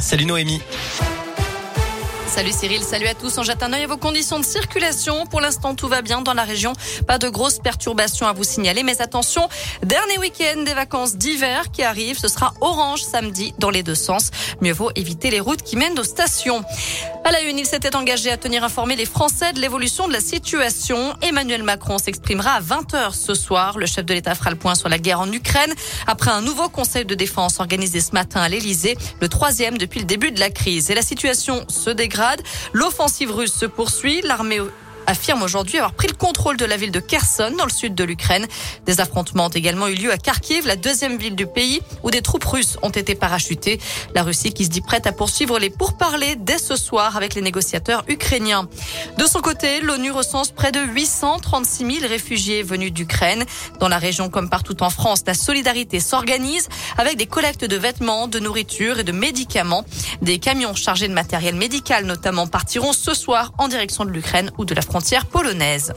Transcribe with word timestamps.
Salut 0.00 0.24
Noémie. 0.24 0.60
Salut 2.26 2.50
Cyril, 2.50 2.82
salut 2.82 3.06
à 3.06 3.14
tous. 3.14 3.38
On 3.38 3.44
jette 3.44 3.62
un 3.62 3.72
œil 3.72 3.84
à 3.84 3.86
vos 3.86 3.96
conditions 3.96 4.40
de 4.40 4.44
circulation. 4.44 5.24
Pour 5.24 5.40
l'instant, 5.40 5.76
tout 5.76 5.86
va 5.86 6.02
bien 6.02 6.20
dans 6.20 6.34
la 6.34 6.42
région. 6.42 6.72
Pas 7.06 7.18
de 7.18 7.28
grosses 7.28 7.60
perturbations 7.60 8.26
à 8.26 8.32
vous 8.32 8.42
signaler. 8.42 8.82
Mais 8.82 9.00
attention, 9.00 9.48
dernier 9.84 10.18
week-end 10.18 10.62
des 10.64 10.74
vacances 10.74 11.14
d'hiver 11.14 11.70
qui 11.70 11.84
arrivent. 11.84 12.18
Ce 12.18 12.26
sera 12.26 12.54
orange 12.60 13.04
samedi 13.04 13.54
dans 13.60 13.70
les 13.70 13.84
deux 13.84 13.94
sens. 13.94 14.32
Mieux 14.60 14.72
vaut 14.72 14.90
éviter 14.96 15.30
les 15.30 15.38
routes 15.38 15.62
qui 15.62 15.76
mènent 15.76 15.98
aux 15.98 16.04
stations. 16.04 16.64
À 17.26 17.32
la 17.32 17.40
une, 17.40 17.58
il 17.58 17.66
s'était 17.66 17.96
engagé 17.96 18.30
à 18.30 18.36
tenir 18.36 18.62
informés 18.62 18.94
les 18.94 19.04
Français 19.04 19.52
de 19.52 19.58
l'évolution 19.58 20.06
de 20.06 20.12
la 20.12 20.20
situation. 20.20 21.12
Emmanuel 21.22 21.64
Macron 21.64 21.98
s'exprimera 21.98 22.50
à 22.50 22.60
20h 22.60 23.14
ce 23.14 23.34
soir. 23.34 23.78
Le 23.78 23.86
chef 23.86 24.04
de 24.04 24.14
l'État 24.14 24.36
fera 24.36 24.50
le 24.50 24.56
point 24.56 24.76
sur 24.76 24.88
la 24.88 24.96
guerre 24.96 25.18
en 25.18 25.32
Ukraine 25.32 25.74
après 26.06 26.30
un 26.30 26.40
nouveau 26.40 26.68
conseil 26.68 27.04
de 27.04 27.16
défense 27.16 27.58
organisé 27.58 27.98
ce 27.98 28.12
matin 28.12 28.42
à 28.42 28.48
l'Élysée, 28.48 28.96
le 29.20 29.26
troisième 29.26 29.76
depuis 29.76 29.98
le 29.98 30.06
début 30.06 30.30
de 30.30 30.38
la 30.38 30.50
crise. 30.50 30.88
Et 30.88 30.94
la 30.94 31.02
situation 31.02 31.64
se 31.68 31.90
dégrade 31.90 32.40
L'offensive 32.72 33.32
russe 33.32 33.54
se 33.54 33.66
poursuit. 33.66 34.22
L'armée 34.22 34.60
affirme 35.06 35.42
aujourd'hui 35.42 35.78
avoir 35.78 35.94
pris 35.94 36.08
le 36.08 36.14
contrôle 36.14 36.56
de 36.56 36.64
la 36.64 36.76
ville 36.76 36.90
de 36.90 37.00
Kherson 37.00 37.52
dans 37.56 37.64
le 37.64 37.70
sud 37.70 37.94
de 37.94 38.04
l'Ukraine. 38.04 38.46
Des 38.84 39.00
affrontements 39.00 39.46
ont 39.46 39.50
également 39.50 39.86
eu 39.88 39.94
lieu 39.94 40.12
à 40.12 40.18
Kharkiv, 40.18 40.66
la 40.66 40.76
deuxième 40.76 41.16
ville 41.16 41.36
du 41.36 41.46
pays 41.46 41.80
où 42.02 42.10
des 42.10 42.22
troupes 42.22 42.44
russes 42.44 42.78
ont 42.82 42.90
été 42.90 43.14
parachutées. 43.14 43.78
La 44.14 44.22
Russie 44.22 44.52
qui 44.52 44.64
se 44.64 44.70
dit 44.70 44.80
prête 44.80 45.06
à 45.06 45.12
poursuivre 45.12 45.58
les 45.58 45.70
pourparlers 45.70 46.36
dès 46.36 46.58
ce 46.58 46.76
soir 46.76 47.16
avec 47.16 47.34
les 47.34 47.42
négociateurs 47.42 48.04
ukrainiens. 48.08 48.68
De 49.18 49.26
son 49.26 49.40
côté, 49.40 49.80
l'ONU 49.80 50.10
recense 50.10 50.50
près 50.50 50.72
de 50.72 50.80
836 50.80 52.00
000 52.00 52.08
réfugiés 52.08 52.62
venus 52.62 52.92
d'Ukraine. 52.92 53.44
Dans 53.80 53.88
la 53.88 53.98
région 53.98 54.28
comme 54.28 54.50
partout 54.50 54.82
en 54.82 54.90
France, 54.90 55.22
la 55.26 55.34
solidarité 55.34 56.00
s'organise 56.00 56.68
avec 56.98 57.16
des 57.16 57.26
collectes 57.26 57.64
de 57.64 57.76
vêtements, 57.76 58.28
de 58.28 58.38
nourriture 58.38 58.98
et 58.98 59.04
de 59.04 59.12
médicaments. 59.12 59.84
Des 60.22 60.38
camions 60.38 60.74
chargés 60.74 61.08
de 61.08 61.14
matériel 61.14 61.54
médical 61.54 62.04
notamment 62.04 62.46
partiront 62.46 62.92
ce 62.92 63.14
soir 63.14 63.52
en 63.58 63.68
direction 63.68 64.04
de 64.04 64.10
l'Ukraine 64.10 64.50
ou 64.58 64.64
de 64.64 64.74
la 64.74 64.82
France 64.82 64.95
frontière 64.96 65.26
polonaise. 65.26 65.92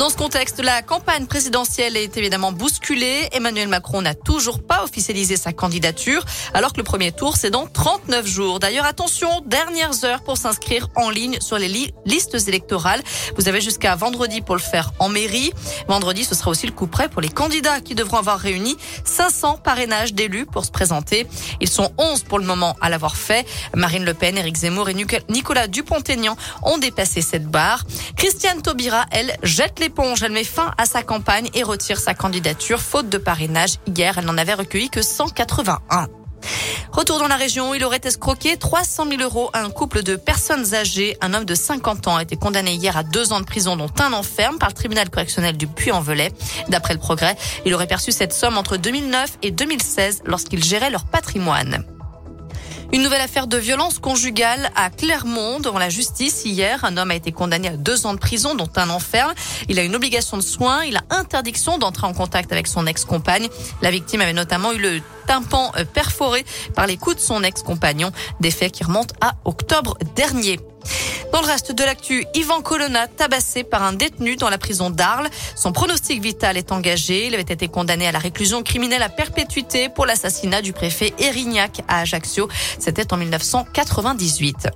Dans 0.00 0.08
ce 0.08 0.16
contexte, 0.16 0.62
la 0.62 0.80
campagne 0.80 1.26
présidentielle 1.26 1.94
est 1.94 2.16
évidemment 2.16 2.52
bousculée. 2.52 3.28
Emmanuel 3.32 3.68
Macron 3.68 4.00
n'a 4.00 4.14
toujours 4.14 4.62
pas 4.62 4.82
officialisé 4.82 5.36
sa 5.36 5.52
candidature, 5.52 6.24
alors 6.54 6.72
que 6.72 6.78
le 6.78 6.84
premier 6.84 7.12
tour, 7.12 7.36
c'est 7.36 7.50
dans 7.50 7.66
39 7.66 8.26
jours. 8.26 8.60
D'ailleurs, 8.60 8.86
attention, 8.86 9.28
dernières 9.44 10.02
heures 10.06 10.22
pour 10.22 10.38
s'inscrire 10.38 10.88
en 10.94 11.10
ligne 11.10 11.38
sur 11.42 11.58
les 11.58 11.92
listes 12.06 12.48
électorales. 12.48 13.02
Vous 13.36 13.46
avez 13.46 13.60
jusqu'à 13.60 13.94
vendredi 13.94 14.40
pour 14.40 14.54
le 14.54 14.62
faire 14.62 14.92
en 15.00 15.10
mairie. 15.10 15.52
Vendredi, 15.86 16.24
ce 16.24 16.34
sera 16.34 16.50
aussi 16.50 16.64
le 16.64 16.72
coup 16.72 16.86
près 16.86 17.10
pour 17.10 17.20
les 17.20 17.28
candidats 17.28 17.82
qui 17.82 17.94
devront 17.94 18.16
avoir 18.16 18.38
réuni 18.38 18.78
500 19.04 19.58
parrainages 19.58 20.14
d'élus 20.14 20.46
pour 20.46 20.64
se 20.64 20.70
présenter. 20.70 21.26
Ils 21.60 21.68
sont 21.68 21.92
11 21.98 22.22
pour 22.22 22.38
le 22.38 22.46
moment 22.46 22.74
à 22.80 22.88
l'avoir 22.88 23.18
fait. 23.18 23.46
Marine 23.76 24.06
Le 24.06 24.14
Pen, 24.14 24.38
Éric 24.38 24.56
Zemmour 24.56 24.88
et 24.88 24.94
Nicolas 24.94 25.66
Dupont-Aignan 25.66 26.38
ont 26.62 26.78
dépassé 26.78 27.20
cette 27.20 27.48
barre. 27.48 27.84
Christiane 28.16 28.62
Taubira, 28.62 29.04
elle, 29.10 29.36
jette 29.42 29.78
les 29.78 29.89
elle 30.22 30.32
met 30.32 30.44
fin 30.44 30.72
à 30.78 30.86
sa 30.86 31.02
campagne 31.02 31.48
et 31.54 31.62
retire 31.62 31.98
sa 31.98 32.14
candidature 32.14 32.80
faute 32.80 33.08
de 33.08 33.18
parrainage. 33.18 33.74
Hier, 33.86 34.16
elle 34.18 34.24
n'en 34.24 34.38
avait 34.38 34.54
recueilli 34.54 34.90
que 34.90 35.02
181. 35.02 36.08
Retour 36.92 37.18
dans 37.18 37.28
la 37.28 37.36
région, 37.36 37.74
il 37.74 37.84
aurait 37.84 38.00
escroqué 38.02 38.56
300 38.56 39.06
000 39.10 39.22
euros 39.22 39.50
à 39.52 39.60
un 39.62 39.70
couple 39.70 40.02
de 40.02 40.16
personnes 40.16 40.74
âgées. 40.74 41.16
Un 41.20 41.34
homme 41.34 41.44
de 41.44 41.54
50 41.54 42.08
ans 42.08 42.16
a 42.16 42.22
été 42.22 42.36
condamné 42.36 42.72
hier 42.72 42.96
à 42.96 43.02
deux 43.02 43.32
ans 43.32 43.40
de 43.40 43.44
prison, 43.44 43.76
dont 43.76 43.90
un 44.00 44.12
enferme 44.12 44.58
par 44.58 44.70
le 44.70 44.74
tribunal 44.74 45.10
correctionnel 45.10 45.56
du 45.56 45.66
Puy-en-Velay. 45.66 46.32
D'après 46.68 46.94
le 46.94 47.00
progrès, 47.00 47.36
il 47.64 47.74
aurait 47.74 47.86
perçu 47.86 48.10
cette 48.10 48.32
somme 48.32 48.58
entre 48.58 48.76
2009 48.76 49.38
et 49.42 49.50
2016 49.50 50.22
lorsqu'il 50.24 50.64
gérait 50.64 50.90
leur 50.90 51.04
patrimoine. 51.04 51.84
Une 52.92 53.02
nouvelle 53.02 53.20
affaire 53.20 53.46
de 53.46 53.56
violence 53.56 54.00
conjugale 54.00 54.72
à 54.74 54.90
Clermont 54.90 55.60
devant 55.60 55.78
la 55.78 55.88
justice. 55.88 56.44
Hier, 56.44 56.84
un 56.84 56.96
homme 56.96 57.12
a 57.12 57.14
été 57.14 57.30
condamné 57.30 57.68
à 57.68 57.76
deux 57.76 58.04
ans 58.04 58.14
de 58.14 58.18
prison, 58.18 58.56
dont 58.56 58.68
un 58.74 58.90
enferme. 58.90 59.32
Il 59.68 59.78
a 59.78 59.84
une 59.84 59.94
obligation 59.94 60.36
de 60.36 60.42
soins. 60.42 60.82
Il 60.84 60.96
a 60.96 61.02
interdiction 61.10 61.78
d'entrer 61.78 62.08
en 62.08 62.14
contact 62.14 62.50
avec 62.50 62.66
son 62.66 62.88
ex-compagne. 62.88 63.46
La 63.80 63.92
victime 63.92 64.22
avait 64.22 64.32
notamment 64.32 64.72
eu 64.72 64.78
le 64.78 65.02
tympan 65.28 65.70
euh, 65.76 65.84
perforé 65.84 66.44
par 66.74 66.88
les 66.88 66.96
coups 66.96 67.16
de 67.16 67.20
son 67.20 67.44
ex-compagnon. 67.44 68.10
Des 68.40 68.50
faits 68.50 68.72
qui 68.72 68.82
remontent 68.82 69.14
à 69.20 69.34
octobre 69.44 69.96
dernier. 70.16 70.58
Dans 71.32 71.40
le 71.40 71.46
reste 71.46 71.72
de 71.72 71.84
l'actu, 71.84 72.26
Ivan 72.34 72.60
Colonna 72.60 73.06
tabassé 73.06 73.62
par 73.62 73.82
un 73.82 73.92
détenu 73.92 74.36
dans 74.36 74.50
la 74.50 74.58
prison 74.58 74.90
d'Arles. 74.90 75.28
Son 75.54 75.72
pronostic 75.72 76.20
vital 76.20 76.56
est 76.56 76.72
engagé. 76.72 77.26
Il 77.26 77.34
avait 77.34 77.42
été 77.42 77.68
condamné 77.68 78.06
à 78.06 78.12
la 78.12 78.18
réclusion 78.18 78.62
criminelle 78.62 79.02
à 79.02 79.08
perpétuité 79.08 79.88
pour 79.88 80.06
l'assassinat 80.06 80.60
du 80.60 80.72
préfet 80.72 81.14
Erignac 81.18 81.82
à 81.86 82.00
Ajaccio. 82.00 82.48
C'était 82.78 83.12
en 83.12 83.16
1998. 83.16 84.68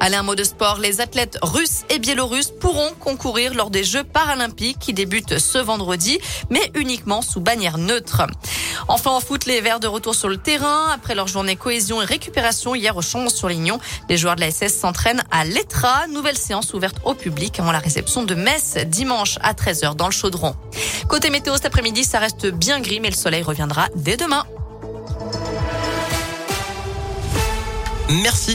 Allez, 0.00 0.14
un 0.14 0.22
mot 0.22 0.36
de 0.36 0.44
sport. 0.44 0.78
Les 0.78 1.00
athlètes 1.00 1.38
russes 1.42 1.82
et 1.90 1.98
biélorusses 1.98 2.52
pourront 2.52 2.92
concourir 3.00 3.52
lors 3.54 3.70
des 3.70 3.82
Jeux 3.82 4.04
paralympiques 4.04 4.78
qui 4.78 4.92
débutent 4.92 5.38
ce 5.38 5.58
vendredi, 5.58 6.18
mais 6.50 6.70
uniquement 6.74 7.20
sous 7.20 7.40
bannière 7.40 7.78
neutre. 7.78 8.22
Enfin, 8.86 9.10
en 9.10 9.20
foot, 9.20 9.44
les 9.46 9.60
Verts 9.60 9.80
de 9.80 9.88
retour 9.88 10.14
sur 10.14 10.28
le 10.28 10.36
terrain. 10.36 10.88
Après 10.94 11.16
leur 11.16 11.26
journée 11.26 11.56
cohésion 11.56 12.00
et 12.00 12.04
récupération 12.04 12.76
hier 12.76 12.96
au 12.96 13.02
Champs-sur-Lignon, 13.02 13.80
les 14.08 14.16
joueurs 14.16 14.36
de 14.36 14.40
la 14.40 14.52
SS 14.52 14.78
s'entraînent 14.78 15.24
à 15.32 15.44
l'ETRA. 15.44 16.06
Nouvelle 16.06 16.38
séance 16.38 16.74
ouverte 16.74 16.98
au 17.04 17.14
public 17.14 17.58
avant 17.58 17.72
la 17.72 17.80
réception 17.80 18.22
de 18.22 18.34
Metz 18.36 18.76
dimanche 18.86 19.38
à 19.42 19.52
13h 19.52 19.96
dans 19.96 20.06
le 20.06 20.12
Chaudron. 20.12 20.54
Côté 21.08 21.30
météo 21.30 21.54
cet 21.54 21.66
après-midi, 21.66 22.04
ça 22.04 22.20
reste 22.20 22.46
bien 22.46 22.80
gris, 22.80 23.00
mais 23.00 23.10
le 23.10 23.16
soleil 23.16 23.42
reviendra 23.42 23.88
dès 23.96 24.16
demain. 24.16 24.44
Merci. 28.22 28.46